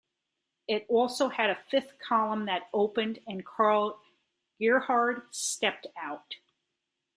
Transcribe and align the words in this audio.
It 0.67 0.87
also 0.89 1.29
had 1.29 1.51
a 1.51 1.63
fifth 1.69 1.99
column 1.99 2.47
that 2.47 2.69
opened 2.73 3.19
and 3.27 3.45
Karl 3.45 4.01
Gerhard 4.59 5.27
stepped 5.31 5.85
out. 5.95 6.37